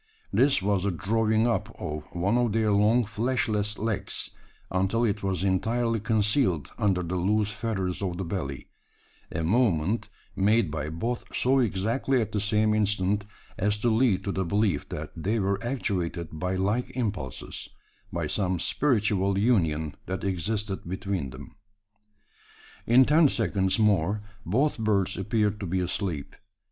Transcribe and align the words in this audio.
This 0.33 0.63
was 0.63 0.81
the 0.83 0.89
drawing 0.89 1.45
up 1.45 1.75
of 1.79 2.05
one 2.15 2.35
of 2.35 2.53
their 2.53 2.71
long 2.71 3.03
fleshless 3.05 3.77
legs, 3.77 4.31
until 4.71 5.05
it 5.05 5.21
was 5.21 5.43
entirely 5.43 5.99
concealed 5.99 6.71
under 6.79 7.03
the 7.03 7.17
loose 7.17 7.51
feathers 7.51 8.01
of 8.01 8.17
the 8.17 8.23
belly 8.23 8.69
a 9.31 9.43
movement 9.43 10.09
made 10.35 10.71
by 10.71 10.89
both 10.89 11.35
so 11.35 11.59
exactly 11.59 12.19
at 12.19 12.31
the 12.31 12.39
same 12.39 12.73
instant, 12.73 13.25
as 13.59 13.77
to 13.77 13.91
lead 13.91 14.23
to 14.23 14.31
the 14.31 14.43
belief 14.43 14.89
that 14.89 15.11
they 15.15 15.37
were 15.37 15.63
actuated 15.63 16.29
by 16.31 16.55
like 16.55 16.97
impulses, 16.97 17.69
by 18.11 18.25
some 18.25 18.57
spiritual 18.57 19.37
union 19.37 19.93
that 20.07 20.23
existed 20.23 20.79
between 20.89 21.29
them! 21.29 21.55
In 22.87 23.05
ten 23.05 23.29
seconds 23.29 23.77
more 23.77 24.23
both 24.47 24.79
birds 24.79 25.15
appeared 25.15 25.59
to 25.59 25.67
be 25.67 25.79
asleep. 25.79 26.35